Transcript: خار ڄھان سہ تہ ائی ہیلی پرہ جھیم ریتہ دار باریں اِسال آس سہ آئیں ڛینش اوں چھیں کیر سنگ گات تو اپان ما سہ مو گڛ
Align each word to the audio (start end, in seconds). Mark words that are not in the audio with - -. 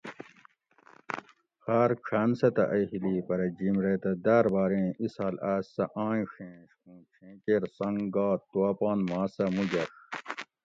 خار 1.63 1.89
ڄھان 2.05 2.29
سہ 2.39 2.47
تہ 2.55 2.63
ائی 2.73 2.83
ہیلی 2.91 3.15
پرہ 3.27 3.47
جھیم 3.57 3.75
ریتہ 3.83 4.11
دار 4.25 4.45
باریں 4.53 4.87
اِسال 5.03 5.35
آس 5.53 5.65
سہ 5.75 5.85
آئیں 6.07 6.25
ڛینش 6.33 6.71
اوں 6.85 6.99
چھیں 7.13 7.35
کیر 7.43 7.63
سنگ 7.77 7.97
گات 8.15 8.39
تو 8.51 8.59
اپان 8.71 8.99
ما 9.09 9.21
سہ 9.33 9.45
مو 9.53 9.63
گڛ 9.71 9.89